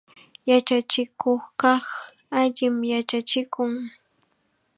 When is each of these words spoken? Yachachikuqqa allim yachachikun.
Yachachikuqqa 0.49 1.71
allim 2.39 2.75
yachachikun. 2.91 3.71